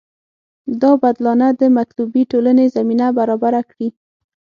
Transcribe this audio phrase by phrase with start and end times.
[0.81, 3.89] دا بدلانه د مطلوبې ټولنې زمینه برابره کړي.